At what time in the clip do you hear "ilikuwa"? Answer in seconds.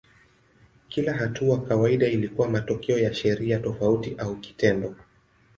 2.07-2.49